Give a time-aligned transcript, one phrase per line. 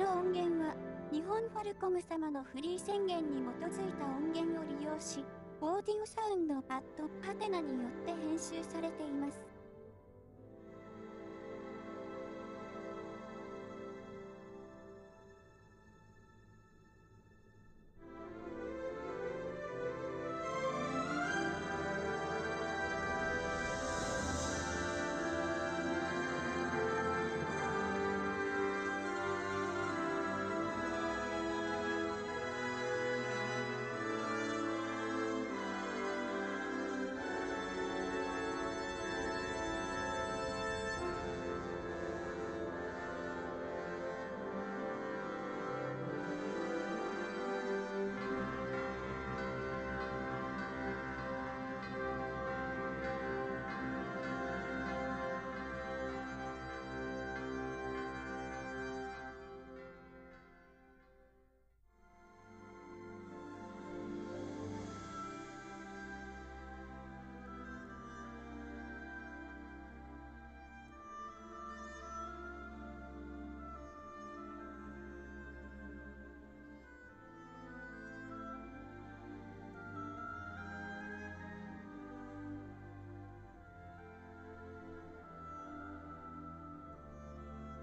[0.00, 0.74] の音源は、
[1.12, 5.22] 日本ファルコム様のフリー宣言に基づいた音源を利用し、
[5.60, 9.49] オーディオサウンドパッドパテナによって編集されています。